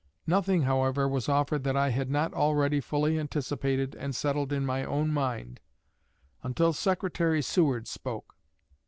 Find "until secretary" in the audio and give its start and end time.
6.41-7.43